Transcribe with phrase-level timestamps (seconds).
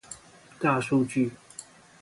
[0.59, 1.31] 大數據